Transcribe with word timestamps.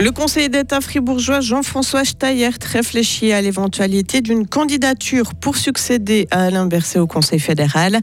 Le 0.00 0.12
conseiller 0.12 0.48
d'État 0.48 0.80
fribourgeois 0.80 1.40
Jean-François 1.40 2.04
Steyert 2.04 2.58
réfléchit 2.72 3.32
à 3.32 3.42
l'éventualité 3.42 4.20
d'une 4.20 4.46
candidature 4.46 5.34
pour 5.34 5.56
succéder 5.56 6.28
à 6.30 6.44
Alain 6.44 6.66
Berset 6.66 7.00
au 7.00 7.08
Conseil 7.08 7.40
fédéral. 7.40 7.98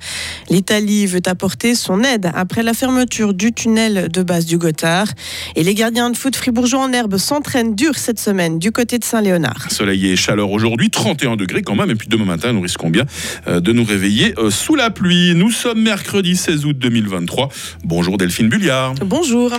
L'Italie 0.50 1.06
veut 1.06 1.22
apporter 1.26 1.74
son 1.74 2.04
aide 2.04 2.32
après 2.36 2.64
la 2.64 2.74
fermeture 2.74 3.34
du 3.34 3.54
tunnel 3.54 4.10
de 4.12 4.24
base 4.24 4.46
du 4.46 4.58
Gothard. 4.58 5.08
Et 5.56 5.64
les 5.64 5.74
gardiens 5.74 6.10
de 6.10 6.18
foot 6.18 6.36
fribourgeois 6.36 6.82
en 6.82 6.92
herbe 6.92 7.16
s'entraînent 7.16 7.76
dur 7.76 7.96
cette 7.96 8.20
semaine 8.20 8.60
du 8.60 8.74
côté 8.74 9.00
de 9.00 9.06
Saint-Léonard. 9.06 9.72
Soleil 9.72 10.08
et 10.08 10.18
chaleur 10.18 10.52
aujourd'hui, 10.52 10.90
31 10.90 11.38
degrés 11.38 11.62
quand 11.62 11.76
même. 11.76 11.92
Et 11.92 11.96
puis 11.96 12.10
demain 12.10 12.26
matin, 12.26 12.52
nous 12.52 12.62
risquons 12.62 12.90
bien 12.90 13.06
euh, 13.48 13.62
de 13.62 13.72
nous 13.72 13.86
réveiller 13.86 14.34
euh, 14.38 14.50
sous 14.50 14.76
la 14.76 14.90
pluie. 14.90 15.34
Nous 15.34 15.52
sommes 15.52 15.82
mercredi 15.82 16.36
16 16.36 16.66
août 16.66 16.78
2023. 16.78 17.48
Bonjour 17.86 18.18
Delphine 18.18 18.50
Bulliard. 18.50 18.96
Bonjour. 18.96 19.54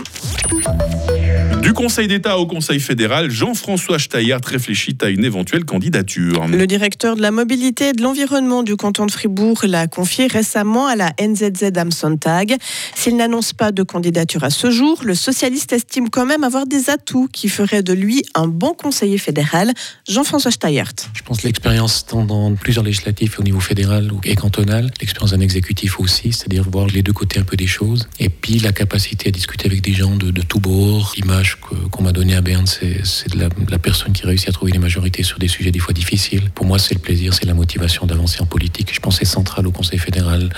Du 1.66 1.72
Conseil 1.72 2.06
d'État 2.06 2.38
au 2.38 2.46
Conseil 2.46 2.78
fédéral, 2.78 3.28
Jean-François 3.28 3.98
Steyert 3.98 4.38
réfléchit 4.46 4.96
à 5.02 5.08
une 5.08 5.24
éventuelle 5.24 5.64
candidature. 5.64 6.46
Le 6.46 6.64
directeur 6.64 7.16
de 7.16 7.20
la 7.20 7.32
mobilité 7.32 7.88
et 7.88 7.92
de 7.92 8.02
l'environnement 8.02 8.62
du 8.62 8.76
canton 8.76 9.04
de 9.04 9.10
Fribourg 9.10 9.58
l'a 9.64 9.88
confié 9.88 10.28
récemment 10.28 10.86
à 10.86 10.94
la 10.94 11.12
NZZ 11.20 11.76
am 11.76 11.90
Sonntag. 11.90 12.54
S'il 12.94 13.16
n'annonce 13.16 13.52
pas 13.52 13.72
de 13.72 13.82
candidature 13.82 14.44
à 14.44 14.50
ce 14.50 14.70
jour, 14.70 15.00
le 15.02 15.16
socialiste 15.16 15.72
estime 15.72 16.08
quand 16.08 16.24
même 16.24 16.44
avoir 16.44 16.68
des 16.68 16.88
atouts 16.88 17.26
qui 17.32 17.48
feraient 17.48 17.82
de 17.82 17.92
lui 17.92 18.22
un 18.36 18.46
bon 18.46 18.72
conseiller 18.72 19.18
fédéral. 19.18 19.72
Jean-François 20.08 20.52
Steyert. 20.52 20.94
Je 21.14 21.22
pense 21.22 21.40
que 21.40 21.48
l'expérience 21.48 22.06
dans 22.06 22.54
plusieurs 22.54 22.84
législatifs 22.84 23.40
au 23.40 23.42
niveau 23.42 23.58
fédéral 23.58 24.12
et 24.22 24.36
cantonal, 24.36 24.92
l'expérience 25.00 25.32
d'un 25.32 25.40
exécutif 25.40 25.98
aussi, 25.98 26.32
c'est-à-dire 26.32 26.62
voir 26.70 26.86
les 26.86 27.02
deux 27.02 27.12
côtés 27.12 27.40
un 27.40 27.44
peu 27.44 27.56
des 27.56 27.66
choses, 27.66 28.08
et 28.20 28.28
puis 28.28 28.60
la 28.60 28.70
capacité 28.70 29.30
à 29.30 29.32
discuter 29.32 29.66
avec 29.66 29.80
des 29.80 29.94
gens 29.94 30.14
de, 30.14 30.30
de 30.30 30.42
tous 30.42 30.60
bords, 30.60 31.12
images 31.16 31.55
qu'on 31.90 32.02
m'a 32.02 32.12
donné 32.12 32.34
à 32.34 32.40
Berne, 32.40 32.66
c'est 32.66 33.34
la, 33.34 33.78
personne 33.78 34.12
qui 34.12 34.24
réussit 34.24 34.48
à 34.48 34.52
trouver 34.52 34.72
des 34.72 34.78
majorités 34.78 35.22
sur 35.22 35.38
des 35.38 35.48
sujets 35.48 35.70
des 35.70 35.78
fois 35.78 35.92
difficiles. 35.92 36.50
Pour 36.54 36.66
moi, 36.66 36.78
c'est 36.78 36.94
le 36.94 37.00
plaisir, 37.00 37.34
c'est 37.34 37.46
la 37.46 37.54
motivation 37.54 38.06
d'avancer 38.06 38.40
en 38.40 38.46
politique. 38.46 38.92
Je 38.92 39.00
pense 39.00 39.18
que 39.18 39.26
c'est 39.26 39.32
central 39.32 39.66
au 39.66 39.70
Conseil 39.70 39.98
fédéral 39.98 40.50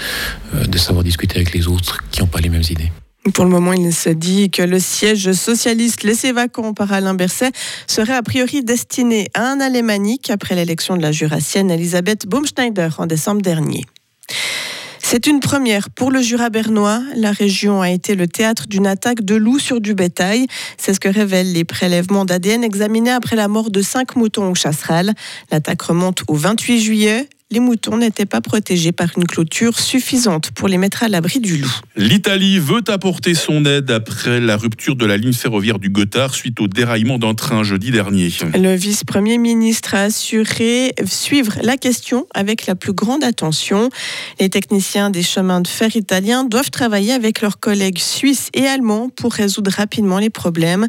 euh, 0.55 0.65
de 0.65 0.79
savoir 0.79 1.05
discuter 1.05 1.37
avec 1.37 1.53
les 1.55 1.67
autres 1.67 1.99
qui 2.11 2.21
n'ont 2.21 2.27
pas 2.27 2.41
les 2.41 2.49
mêmes 2.49 2.65
idées. 2.69 2.91
Pour 3.35 3.45
le 3.45 3.51
moment, 3.51 3.73
il 3.73 3.93
se 3.93 4.09
dit 4.09 4.51
que 4.51 4.63
le 4.63 4.79
siège 4.79 5.33
socialiste 5.33 6.03
laissé 6.03 6.33
vacant 6.33 6.73
par 6.73 6.93
Alain 6.93 7.15
Berset 7.15 7.53
serait 7.87 8.15
a 8.15 8.23
priori 8.23 8.63
destiné 8.65 9.29
à 9.35 9.51
un 9.51 9.61
alémanique 9.61 10.31
après 10.31 10.55
l'élection 10.55 10.97
de 10.97 11.03
la 11.03 11.13
jurassienne 11.13 11.71
Elisabeth 11.71 12.27
Baumschneider 12.27 12.89
en 12.99 13.07
décembre 13.07 13.43
dernier. 13.43 13.85
C'est 15.11 15.27
une 15.27 15.41
première 15.41 15.89
pour 15.89 16.11
le 16.11 16.21
Jura 16.21 16.51
bernois. 16.51 17.01
La 17.17 17.33
région 17.33 17.81
a 17.81 17.89
été 17.89 18.15
le 18.15 18.29
théâtre 18.29 18.67
d'une 18.67 18.87
attaque 18.87 19.23
de 19.23 19.37
loups 19.37 19.59
sur 19.59 19.81
du 19.81 19.95
bétail. 19.95 20.47
C'est 20.77 20.93
ce 20.93 21.01
que 21.01 21.09
révèlent 21.09 21.51
les 21.51 21.65
prélèvements 21.65 22.27
d'ADN 22.27 22.63
examinés 22.63 23.13
après 23.13 23.35
la 23.35 23.49
mort 23.49 23.71
de 23.71 23.81
cinq 23.81 24.17
moutons 24.17 24.51
au 24.51 24.55
chasseral. 24.55 25.15
L'attaque 25.51 25.81
remonte 25.81 26.25
au 26.29 26.35
28 26.35 26.81
juillet 26.83 27.29
les 27.51 27.61
moutons 27.61 27.97
n'étaient 27.97 28.27
pas 28.27 28.43
protégés 28.43 28.93
par 28.93 29.09
une 29.17 29.25
clôture 29.25 29.79
suffisante 29.79 30.51
pour 30.51 30.69
les 30.69 30.77
mettre 30.77 31.03
à 31.03 31.09
l'abri 31.09 31.41
du 31.41 31.57
loup. 31.57 31.73
L'Italie 31.97 32.59
veut 32.59 32.83
apporter 32.89 33.35
son 33.35 33.65
aide 33.65 33.91
après 33.91 34.39
la 34.39 34.59
rupture 34.59 34.97
de 34.97 35.07
la 35.07 35.17
ligne 35.17 35.33
ferroviaire 35.33 35.79
du 35.79 35.89
Gothard 35.89 36.35
suite 36.35 36.61
au 36.61 36.69
déraillement 36.69 37.19
d'un 37.19 37.35
train 37.35 37.63
jeudi 37.63 37.91
dernier. 37.91 38.31
Le 38.55 38.75
vice-premier 38.75 39.39
ministre 39.39 39.95
a 39.95 40.03
assuré 40.03 40.93
suivre 41.07 41.55
la 41.63 41.79
question 41.79 42.27
avec 42.35 42.67
la 42.67 42.75
plus 42.75 42.93
grande 42.93 43.25
attention. 43.25 43.89
Les 44.39 44.51
techniciens 44.51 45.09
des 45.09 45.23
chemins 45.23 45.63
de 45.63 45.69
fer 45.69 45.97
italiens 45.97 46.45
doivent 46.45 46.71
travailler 46.71 47.15
avec 47.15 47.41
leurs 47.41 47.59
collègues 47.59 47.99
suisses 47.99 48.51
et 48.53 48.67
allemands 48.67 49.09
pour 49.09 49.33
résoudre 49.33 49.71
rapidement 49.71 50.19
les 50.19 50.31
problèmes. 50.31 50.87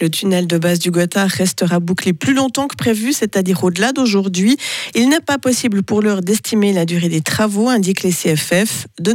Le 0.00 0.08
tunnel 0.08 0.46
de 0.46 0.56
base 0.56 0.78
du 0.78 0.90
Gothard 0.90 1.28
restera 1.28 1.80
bouclé 1.80 2.14
plus 2.14 2.32
longtemps 2.32 2.66
que 2.66 2.76
prévu, 2.76 3.12
c'est-à-dire 3.12 3.62
au-delà 3.62 3.92
d'aujourd'hui. 3.92 4.56
Il 4.94 5.10
n'est 5.10 5.20
pas 5.20 5.36
possible 5.36 5.82
pour 5.82 5.97
pour 5.98 6.04
l'heure 6.04 6.20
d'estimer 6.20 6.72
la 6.72 6.84
durée 6.84 7.08
des 7.08 7.22
travaux, 7.22 7.68
indiquent 7.68 8.04
les 8.04 8.12
CFF. 8.12 8.86
De, 9.00 9.12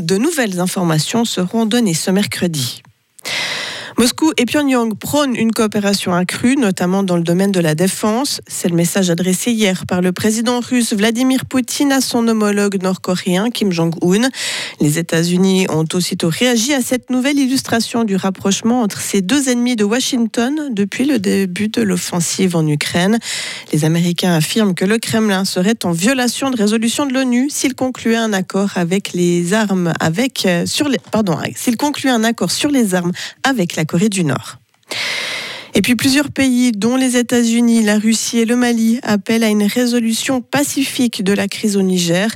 de 0.00 0.16
nouvelles 0.16 0.58
informations 0.58 1.26
seront 1.26 1.66
données 1.66 1.92
ce 1.92 2.10
mercredi. 2.10 2.82
Moscou 3.96 4.32
et 4.36 4.44
Pyongyang 4.44 4.96
prônent 4.96 5.36
une 5.36 5.52
coopération 5.52 6.12
accrue, 6.12 6.56
notamment 6.56 7.04
dans 7.04 7.16
le 7.16 7.22
domaine 7.22 7.52
de 7.52 7.60
la 7.60 7.76
défense. 7.76 8.40
C'est 8.48 8.68
le 8.68 8.74
message 8.74 9.08
adressé 9.08 9.52
hier 9.52 9.86
par 9.86 10.02
le 10.02 10.10
président 10.10 10.58
russe 10.58 10.92
Vladimir 10.92 11.44
Poutine 11.44 11.92
à 11.92 12.00
son 12.00 12.26
homologue 12.26 12.82
nord-coréen 12.82 13.50
Kim 13.50 13.70
Jong-un. 13.70 14.28
Les 14.80 14.98
États-Unis 14.98 15.68
ont 15.70 15.84
aussitôt 15.92 16.28
réagi 16.28 16.74
à 16.74 16.82
cette 16.82 17.10
nouvelle 17.10 17.38
illustration 17.38 18.02
du 18.02 18.16
rapprochement 18.16 18.82
entre 18.82 19.00
ces 19.00 19.22
deux 19.22 19.48
ennemis 19.48 19.76
de 19.76 19.84
Washington 19.84 20.70
depuis 20.72 21.04
le 21.04 21.20
début 21.20 21.68
de 21.68 21.80
l'offensive 21.80 22.56
en 22.56 22.66
Ukraine. 22.66 23.20
Les 23.72 23.84
Américains 23.84 24.34
affirment 24.34 24.74
que 24.74 24.84
le 24.84 24.98
Kremlin 24.98 25.44
serait 25.44 25.84
en 25.84 25.92
violation 25.92 26.50
de 26.50 26.56
résolution 26.56 27.06
de 27.06 27.14
l'ONU 27.14 27.48
s'il 27.48 27.76
concluait 27.76 28.16
un 28.16 28.32
accord 28.32 28.70
avec 28.74 29.12
les 29.12 29.54
armes 29.54 29.92
avec 30.00 30.46
euh, 30.46 30.66
sur 30.66 30.88
les 30.88 30.98
pardon 31.12 31.38
s'il 31.54 31.76
concluait 31.76 32.10
un 32.10 32.24
accord 32.24 32.50
sur 32.50 32.70
les 32.70 32.96
armes 32.96 33.12
avec 33.44 33.76
la 33.76 33.83
Corée 33.84 34.08
du 34.08 34.24
Nord. 34.24 34.58
Et 35.76 35.82
puis 35.82 35.96
plusieurs 35.96 36.30
pays, 36.30 36.70
dont 36.70 36.94
les 36.94 37.16
États-Unis, 37.16 37.82
la 37.82 37.98
Russie 37.98 38.38
et 38.38 38.44
le 38.44 38.54
Mali, 38.54 39.00
appellent 39.02 39.42
à 39.42 39.48
une 39.48 39.64
résolution 39.64 40.40
pacifique 40.40 41.24
de 41.24 41.32
la 41.32 41.48
crise 41.48 41.76
au 41.76 41.82
Niger. 41.82 42.30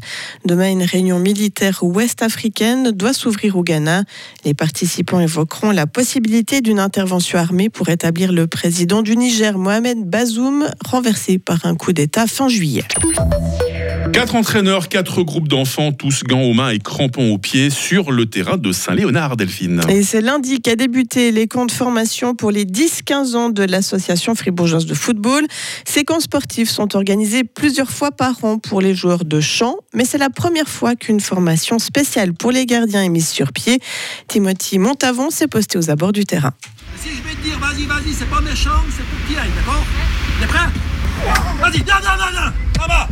Demain, 0.44 0.68
une 0.70 0.82
réunion 0.82 1.20
militaire 1.20 1.84
ouest-africaine 1.84 2.90
doit 2.90 3.12
s'ouvrir 3.12 3.56
au 3.56 3.62
Ghana. 3.62 4.02
Les 4.44 4.54
participants 4.54 5.20
évoqueront 5.20 5.70
la 5.70 5.86
possibilité 5.86 6.60
d'une 6.60 6.80
intervention 6.80 7.38
armée 7.38 7.68
pour 7.70 7.88
établir 7.90 8.32
le 8.32 8.48
président 8.48 9.02
du 9.02 9.16
Niger, 9.16 9.56
Mohamed 9.56 9.98
Bazoum, 10.04 10.68
renversé 10.84 11.38
par 11.38 11.64
un 11.64 11.76
coup 11.76 11.92
d'État 11.92 12.26
fin 12.26 12.48
juillet. 12.48 12.82
Quatre 14.12 14.34
entraîneurs, 14.34 14.88
quatre 14.88 15.22
groupes 15.22 15.48
d'enfants, 15.48 15.92
tous 15.92 16.24
gants 16.24 16.42
aux 16.42 16.52
mains 16.52 16.70
et 16.70 16.78
crampons 16.78 17.32
aux 17.32 17.38
pieds 17.38 17.70
sur 17.70 18.10
le 18.10 18.26
terrain 18.26 18.56
de 18.56 18.72
Saint-Léonard, 18.72 19.36
Delphine. 19.36 19.80
Et 19.88 20.02
c'est 20.02 20.20
lundi 20.20 20.60
qu'a 20.60 20.76
débuté 20.76 21.30
les 21.30 21.46
camps 21.46 21.66
de 21.66 21.72
formation 21.72 22.34
pour 22.34 22.50
les 22.50 22.64
10-15 22.64 23.36
ans 23.36 23.48
de 23.50 23.62
l'association 23.62 24.34
fribourgeoise 24.34 24.86
de 24.86 24.94
football. 24.94 25.46
Ces 25.84 26.04
camps 26.04 26.20
sportifs 26.20 26.70
sont 26.70 26.96
organisés 26.96 27.44
plusieurs 27.44 27.90
fois 27.90 28.10
par 28.10 28.44
an 28.44 28.58
pour 28.58 28.80
les 28.80 28.94
joueurs 28.94 29.24
de 29.24 29.40
champ, 29.40 29.76
mais 29.94 30.04
c'est 30.04 30.18
la 30.18 30.30
première 30.30 30.68
fois 30.68 30.96
qu'une 30.96 31.20
formation 31.20 31.78
spéciale 31.78 32.32
pour 32.32 32.50
les 32.50 32.66
gardiens 32.66 33.02
est 33.02 33.08
mise 33.08 33.28
sur 33.28 33.52
pied. 33.52 33.80
Timothy 34.26 34.78
Montavon 34.78 35.30
s'est 35.30 35.48
posté 35.48 35.78
aux 35.78 35.90
abords 35.90 36.12
du 36.12 36.24
terrain. 36.24 36.52
Si 37.00 37.10
je 37.10 37.22
vais 37.28 37.34
te 37.34 37.42
dire, 37.42 37.58
vas-y, 37.58 37.84
vas-y, 37.84 38.12
c'est 38.12 38.28
pas 38.28 38.40
méchant, 38.40 38.82
c'est 38.90 39.04
pour 39.04 39.28
qui 39.28 39.38
aille, 39.38 39.50
d'accord? 39.56 39.84
T'es 40.40 40.46
prêt? 40.46 40.68
Vas-y, 41.60 41.82
viens, 41.84 42.00
viens, 42.00 42.16
viens, 42.16 42.30
viens, 42.32 42.52
là-bas 42.78 43.08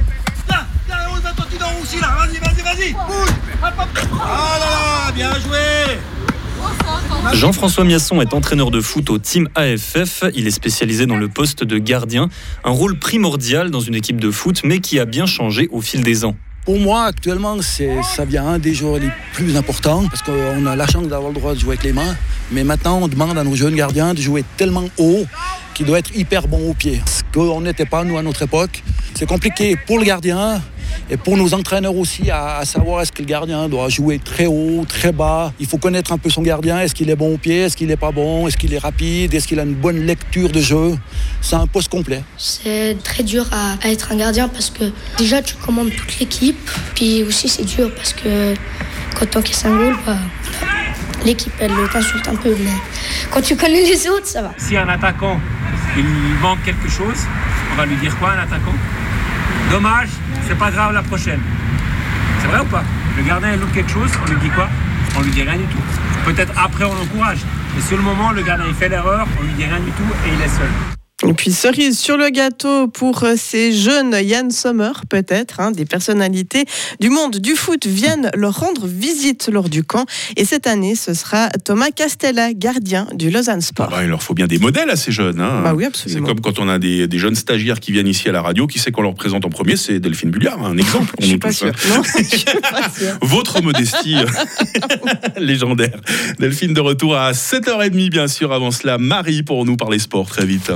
Jean-François 7.32 7.84
Miasson 7.84 8.20
est 8.20 8.34
entraîneur 8.34 8.70
de 8.70 8.80
foot 8.80 9.10
au 9.10 9.18
Team 9.18 9.48
AFF. 9.54 10.24
Il 10.34 10.46
est 10.46 10.52
spécialisé 10.52 11.06
dans 11.06 11.16
le 11.16 11.28
poste 11.28 11.64
de 11.64 11.78
gardien, 11.78 12.28
un 12.64 12.70
rôle 12.70 12.98
primordial 12.98 13.70
dans 13.70 13.80
une 13.80 13.94
équipe 13.94 14.20
de 14.20 14.30
foot, 14.30 14.62
mais 14.64 14.80
qui 14.80 14.98
a 14.98 15.04
bien 15.04 15.26
changé 15.26 15.68
au 15.72 15.80
fil 15.80 16.02
des 16.02 16.24
ans. 16.24 16.36
Pour 16.64 16.80
moi, 16.80 17.04
actuellement, 17.04 17.58
ça 17.62 18.24
vient 18.24 18.46
un 18.46 18.58
des 18.58 18.74
joueurs 18.74 18.98
les 18.98 19.10
plus 19.32 19.56
importants 19.56 20.04
parce 20.08 20.22
qu'on 20.22 20.66
a 20.66 20.74
la 20.74 20.86
chance 20.86 21.06
d'avoir 21.06 21.30
le 21.30 21.38
droit 21.38 21.54
de 21.54 21.60
jouer 21.60 21.74
avec 21.74 21.84
les 21.84 21.92
mains. 21.92 22.16
Mais 22.50 22.64
maintenant, 22.64 22.98
on 23.02 23.08
demande 23.08 23.38
à 23.38 23.44
nos 23.44 23.54
jeunes 23.54 23.76
gardiens 23.76 24.14
de 24.14 24.20
jouer 24.20 24.44
tellement 24.56 24.88
haut 24.98 25.26
qu'il 25.74 25.86
doit 25.86 25.98
être 25.98 26.16
hyper 26.16 26.48
bon 26.48 26.70
au 26.70 26.74
pied. 26.74 27.00
Ce 27.06 27.22
qu'on 27.32 27.60
n'était 27.60 27.86
pas, 27.86 28.02
nous, 28.02 28.16
à 28.16 28.22
notre 28.22 28.42
époque. 28.42 28.82
C'est 29.14 29.26
compliqué 29.26 29.76
pour 29.86 29.98
le 29.98 30.04
gardien, 30.04 30.60
et 31.08 31.16
pour 31.16 31.36
nos 31.36 31.54
entraîneurs 31.54 31.96
aussi 31.96 32.30
à, 32.30 32.64
savoir 32.64 33.02
est-ce 33.02 33.12
que 33.12 33.22
le 33.22 33.26
gardien 33.26 33.68
doit 33.68 33.88
jouer 33.88 34.18
très 34.18 34.46
haut, 34.46 34.84
très 34.88 35.12
bas. 35.12 35.52
Il 35.60 35.66
faut 35.66 35.78
connaître 35.78 36.12
un 36.12 36.18
peu 36.18 36.30
son 36.30 36.42
gardien. 36.42 36.80
Est-ce 36.80 36.94
qu'il 36.94 37.10
est 37.10 37.16
bon 37.16 37.34
au 37.34 37.38
pied 37.38 37.62
Est-ce 37.62 37.76
qu'il 37.76 37.86
n'est 37.88 37.96
pas 37.96 38.10
bon 38.10 38.48
Est-ce 38.48 38.56
qu'il 38.56 38.74
est 38.74 38.78
rapide 38.78 39.32
Est-ce 39.32 39.46
qu'il 39.46 39.60
a 39.60 39.62
une 39.62 39.74
bonne 39.74 40.04
lecture 40.04 40.50
de 40.50 40.60
jeu 40.60 40.96
C'est 41.40 41.54
un 41.54 41.66
poste 41.68 41.90
complet. 41.90 42.22
C'est 42.36 42.96
très 43.04 43.22
dur 43.22 43.46
à, 43.52 43.76
être 43.88 44.10
un 44.12 44.16
gardien 44.16 44.48
parce 44.48 44.70
que 44.70 44.84
déjà 45.16 45.42
tu 45.42 45.54
commandes 45.54 45.90
toute 45.96 46.18
l'équipe. 46.18 46.70
Puis 46.94 47.22
aussi 47.22 47.48
c'est 47.48 47.64
dur 47.64 47.94
parce 47.94 48.12
que 48.12 48.54
quand 49.18 49.30
tu 49.30 49.38
encaisses 49.38 49.64
un 49.64 49.76
goal, 49.76 49.96
bah, 50.04 50.16
l'équipe 51.24 51.52
elle 51.60 51.70
t'insulte 51.92 52.26
un 52.26 52.36
peu. 52.36 52.50
Mais 52.58 52.70
quand 53.30 53.42
tu 53.42 53.54
connais 53.54 53.82
les 53.82 54.08
autres, 54.08 54.26
ça 54.26 54.42
va. 54.42 54.52
Si 54.58 54.76
un 54.76 54.88
attaquant 54.88 55.38
il 55.96 56.04
manque 56.42 56.62
quelque 56.64 56.88
chose, 56.88 57.16
on 57.72 57.76
va 57.76 57.86
lui 57.86 57.96
dire 57.96 58.16
quoi 58.18 58.32
un 58.32 58.38
attaquant? 58.40 58.74
Dommage, 59.70 60.08
c'est 60.46 60.56
pas 60.56 60.70
grave 60.70 60.92
la 60.92 61.02
prochaine. 61.02 61.40
C'est 62.40 62.46
vrai 62.48 62.60
ou 62.60 62.64
pas? 62.66 62.84
Le 63.16 63.22
gardien 63.24 63.52
il 63.52 63.60
loupe 63.60 63.72
quelque 63.72 63.90
chose, 63.90 64.10
on 64.24 64.30
lui 64.30 64.38
dit 64.40 64.50
quoi? 64.50 64.68
On 65.18 65.22
lui 65.22 65.30
dit 65.30 65.42
rien 65.42 65.56
du 65.56 65.64
tout. 65.64 65.82
Peut-être 66.24 66.52
après 66.56 66.84
on 66.84 66.94
l'encourage. 66.94 67.38
Mais 67.74 67.82
sur 67.82 67.96
le 67.96 68.02
moment, 68.02 68.30
le 68.30 68.42
gardien 68.42 68.66
il 68.68 68.74
fait 68.74 68.88
l'erreur, 68.88 69.26
on 69.40 69.42
lui 69.42 69.52
dit 69.54 69.64
rien 69.64 69.80
du 69.80 69.90
tout 69.90 70.10
et 70.24 70.32
il 70.32 70.40
est 70.40 70.48
seul. 70.48 70.95
Et 71.28 71.32
puis 71.34 71.52
cerise 71.52 71.98
sur 71.98 72.16
le 72.16 72.30
gâteau 72.30 72.88
pour 72.88 73.24
euh, 73.24 73.34
ces 73.36 73.72
jeunes 73.72 74.16
Yann 74.22 74.50
Sommer, 74.50 74.92
peut-être, 75.08 75.60
hein, 75.60 75.70
des 75.72 75.84
personnalités 75.84 76.64
du 77.00 77.10
monde 77.10 77.36
du 77.38 77.54
foot 77.56 77.86
viennent 77.86 78.30
leur 78.34 78.58
rendre 78.60 78.86
visite 78.86 79.48
lors 79.52 79.68
du 79.68 79.82
camp. 79.82 80.04
Et 80.36 80.44
cette 80.44 80.66
année, 80.66 80.94
ce 80.94 81.14
sera 81.14 81.48
Thomas 81.64 81.90
Castella, 81.94 82.52
gardien 82.52 83.06
du 83.14 83.30
Lausanne 83.30 83.60
Sport. 83.60 83.88
Ah 83.90 83.96
bah, 83.96 84.04
il 84.04 84.08
leur 84.10 84.22
faut 84.22 84.34
bien 84.34 84.46
des 84.46 84.58
modèles 84.58 84.90
à 84.90 84.96
ces 84.96 85.10
jeunes. 85.12 85.40
hein. 85.40 85.62
Bah 85.62 85.74
oui, 85.74 85.84
C'est 85.84 85.88
absolument. 85.88 86.26
comme 86.28 86.40
quand 86.40 86.58
on 86.58 86.68
a 86.68 86.78
des, 86.78 87.06
des 87.08 87.18
jeunes 87.18 87.34
stagiaires 87.34 87.80
qui 87.80 87.92
viennent 87.92 88.08
ici 88.08 88.28
à 88.28 88.32
la 88.32 88.42
radio, 88.42 88.66
qui 88.66 88.78
sait 88.78 88.92
qu'on 88.92 89.02
leur 89.02 89.14
présente 89.14 89.44
en 89.44 89.50
premier, 89.50 89.76
c'est 89.76 89.98
Delphine 90.00 90.30
Bulliard, 90.30 90.64
un 90.64 90.76
exemple. 90.78 91.14
Je 91.20 91.26
suis 91.26 91.38
pas 91.38 91.48
hein. 91.48 91.72
Non, 91.88 92.02
je 92.04 92.22
suis 92.36 92.44
pas. 92.44 92.90
Votre 93.22 93.62
modestie 93.62 94.16
euh, 94.16 94.26
légendaire. 95.38 95.98
Delphine 96.38 96.74
de 96.74 96.80
retour 96.80 97.16
à 97.16 97.32
7h30, 97.32 98.10
bien 98.10 98.28
sûr. 98.28 98.52
Avant 98.52 98.70
cela, 98.70 98.98
Marie 98.98 99.42
pour 99.42 99.64
nous 99.64 99.76
parler 99.76 99.98
sport 99.98 100.26
très 100.26 100.44
vite. 100.46 100.70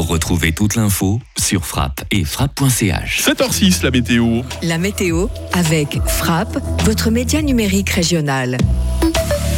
Retrouvez 0.00 0.52
toute 0.52 0.74
l'info 0.76 1.20
sur 1.38 1.64
frappe 1.64 2.04
et 2.10 2.24
frappe.ch. 2.24 3.22
7h06, 3.22 3.82
la 3.82 3.90
météo. 3.90 4.42
La 4.62 4.78
météo 4.78 5.28
avec 5.52 5.98
Frappe, 6.06 6.58
votre 6.84 7.10
média 7.10 7.40
numérique 7.40 7.90
régional. 7.90 8.58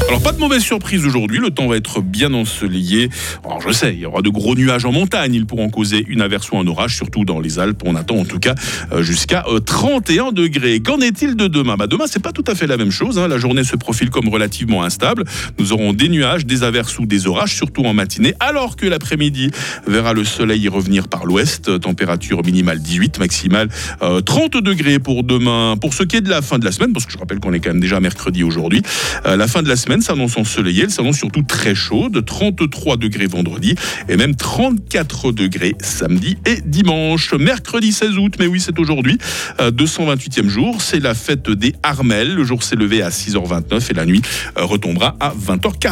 Alors, 0.09 0.23
pas 0.23 0.33
de 0.33 0.39
mauvaise 0.39 0.63
surprise 0.63 1.05
aujourd'hui. 1.05 1.39
Le 1.39 1.51
temps 1.51 1.67
va 1.69 1.77
être 1.77 2.01
bien 2.01 2.33
ensoleillé. 2.33 3.11
Alors, 3.45 3.61
je 3.61 3.71
sais, 3.73 3.93
il 3.93 4.01
y 4.01 4.07
aura 4.07 4.23
de 4.23 4.31
gros 4.31 4.55
nuages 4.55 4.87
en 4.87 4.93
montagne. 4.93 5.35
Ils 5.35 5.45
pourront 5.45 5.69
causer 5.69 6.03
une 6.09 6.23
averse 6.23 6.51
ou 6.51 6.57
un 6.57 6.67
orage, 6.67 6.97
surtout 6.97 7.27
dans 7.27 7.41
les 7.41 7.59
Alpes. 7.59 7.83
On 7.85 7.95
attend 7.95 8.17
en 8.17 8.25
tout 8.25 8.39
cas 8.39 8.55
euh, 8.93 9.03
jusqu'à 9.03 9.45
euh, 9.49 9.61
31 9.61 10.33
degrés. 10.33 10.81
Qu'en 10.81 11.01
est-il 11.01 11.37
de 11.37 11.47
demain? 11.47 11.77
Bah, 11.77 11.87
Demain, 11.87 12.07
c'est 12.07 12.23
pas 12.23 12.33
tout 12.33 12.45
à 12.47 12.55
fait 12.55 12.67
la 12.67 12.79
même 12.79 12.91
chose. 12.91 13.19
hein. 13.19 13.29
La 13.29 13.37
journée 13.37 13.65
se 13.65 13.77
profile 13.77 14.09
comme 14.09 14.29
relativement 14.31 14.83
instable. 14.83 15.25
Nous 15.59 15.75
aurons 15.75 15.93
des 15.93 16.09
nuages, 16.09 16.47
des 16.47 16.63
averses 16.63 16.99
ou 16.99 17.05
des 17.05 17.27
orages, 17.27 17.55
surtout 17.55 17.85
en 17.85 17.93
matinée, 17.93 18.33
alors 18.41 18.77
que 18.77 18.87
l'après-midi 18.87 19.51
verra 19.87 20.15
le 20.15 20.25
soleil 20.25 20.69
revenir 20.69 21.09
par 21.09 21.27
l'ouest. 21.27 21.79
Température 21.81 22.43
minimale 22.47 22.81
18, 22.81 23.19
maximale 23.19 23.69
euh, 24.01 24.23
30 24.23 24.57
degrés 24.57 25.01
pour 25.01 25.23
demain. 25.23 25.77
Pour 25.79 25.93
ce 25.93 26.03
qui 26.03 26.17
est 26.17 26.23
de 26.23 26.31
la 26.31 26.41
fin 26.41 26.59
de 26.59 26.65
la 26.65 26.73
semaine, 26.73 26.95
parce 26.95 27.05
que 27.05 27.13
je 27.13 27.19
rappelle 27.19 27.41
qu'on 27.41 27.53
est 27.53 27.61
quand 27.61 27.71
même 27.71 27.81
déjà 27.81 28.01
mercredi 28.01 28.43
aujourd'hui, 28.43 28.81
euh, 29.27 29.37
la 29.37 29.47
fin 29.47 29.63
de 29.63 29.69
la 29.69 29.77
semaine 29.77 29.98
s'annonce 30.03 30.37
ensoleillée, 30.37 30.85
elle 30.85 30.91
s'annonce 30.91 31.17
surtout 31.19 31.43
très 31.43 31.75
chaude, 31.75 32.25
33 32.25 32.97
degrés 32.97 33.27
vendredi 33.27 33.75
et 34.09 34.17
même 34.17 34.35
34 34.35 35.33
degrés 35.33 35.75
samedi 35.81 36.37
et 36.47 36.61
dimanche. 36.65 37.35
Mercredi 37.35 37.93
16 37.93 38.19
août, 38.19 38.35
mais 38.39 38.47
oui 38.47 38.61
c'est 38.61 38.79
aujourd'hui, 38.79 39.19
euh, 39.61 39.71
228e 39.71 40.49
jour, 40.49 40.83
c'est 40.83 41.01
la 41.01 41.15
fête 41.15 41.51
des 41.51 41.75
Armelles. 41.83 42.35
Le 42.35 42.45
jour 42.45 42.63
s'est 42.63 42.77
levé 42.77 43.03
à 43.03 43.11
6h29 43.11 43.91
et 43.91 43.95
la 43.95 44.07
nuit 44.07 44.23
euh, 44.57 44.65
retombera 44.65 45.17
à 45.21 45.33
20h40. 45.35 45.79